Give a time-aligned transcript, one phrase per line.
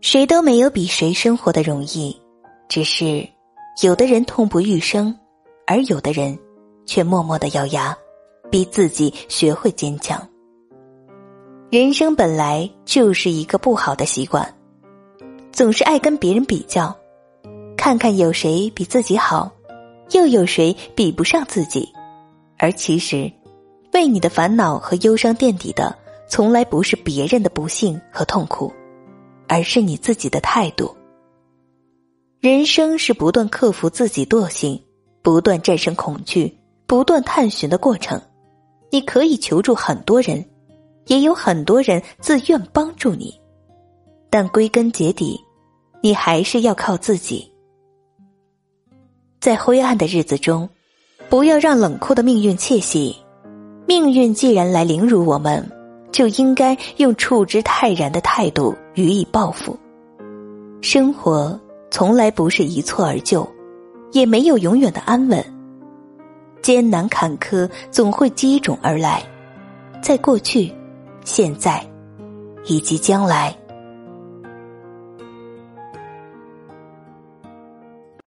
[0.00, 2.18] 谁都没有比谁生活的容易，
[2.68, 3.28] 只是
[3.82, 5.14] 有的人痛不欲生，
[5.66, 6.38] 而有的人
[6.86, 7.94] 却默默的咬牙，
[8.50, 10.26] 逼自己学会坚强。
[11.70, 14.54] 人生本来就是一个不好的习惯，
[15.52, 16.96] 总是爱跟别人比较，
[17.76, 19.52] 看看有谁比自己好，
[20.12, 21.86] 又有谁比不上自己，
[22.56, 23.30] 而其实，
[23.92, 25.94] 为你的烦恼和忧伤垫底的，
[26.26, 28.72] 从来不是别人的不幸和痛苦。
[29.50, 30.96] 而是你自己的态度。
[32.38, 34.80] 人生是不断克服自己惰性、
[35.22, 38.22] 不断战胜恐惧、不断探寻的过程。
[38.92, 40.44] 你可以求助很多人，
[41.06, 43.34] 也有很多人自愿帮助你，
[44.30, 45.40] 但归根结底，
[46.00, 47.50] 你还是要靠自己。
[49.40, 50.68] 在灰暗的日子中，
[51.28, 53.16] 不要让冷酷的命运窃喜。
[53.86, 55.79] 命运既然来凌辱我们。
[56.12, 59.78] 就应该用处之泰然的态度予以报复。
[60.80, 61.58] 生活
[61.90, 63.46] 从来不是一蹴而就，
[64.12, 65.44] 也没有永远的安稳。
[66.62, 69.22] 艰难坎坷总会接踵而来，
[70.02, 70.72] 在过去、
[71.24, 71.84] 现在
[72.64, 73.56] 以及将来，